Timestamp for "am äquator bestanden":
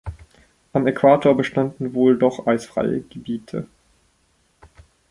0.73-1.93